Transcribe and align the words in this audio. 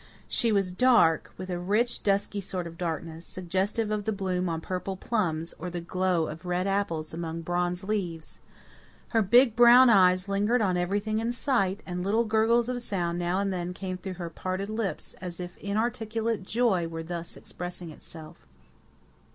She 0.27 0.51
was 0.51 0.71
dark, 0.71 1.31
with 1.37 1.51
a 1.51 1.59
rich 1.59 2.01
dusky 2.01 2.41
sort 2.41 2.65
of 2.65 2.75
darkness, 2.75 3.23
suggestive 3.23 3.91
of 3.91 4.05
the 4.05 4.11
bloom 4.11 4.49
on 4.49 4.59
purple 4.59 4.97
plums, 4.97 5.53
or 5.59 5.69
the 5.69 5.79
glow 5.79 6.25
of 6.25 6.39
deep 6.39 6.45
red 6.45 6.65
apples 6.65 7.13
among 7.13 7.41
bronze 7.43 7.83
leaves. 7.83 8.39
Her 9.09 9.21
big 9.21 9.55
brown 9.55 9.91
eyes 9.91 10.27
lingered 10.27 10.59
on 10.59 10.75
everything 10.75 11.19
in 11.19 11.31
sight, 11.33 11.83
and 11.85 12.03
little 12.03 12.25
gurgles 12.25 12.67
of 12.67 12.81
sound 12.81 13.19
now 13.19 13.37
and 13.37 13.53
again 13.53 13.75
came 13.75 13.97
through 13.99 14.15
her 14.15 14.31
parted 14.31 14.69
lips, 14.71 15.13
as 15.21 15.39
if 15.39 15.55
inarticulate 15.59 16.41
joy 16.41 16.87
were 16.87 17.03
thus 17.03 17.37
expressing 17.37 17.91
itself. 17.91 18.47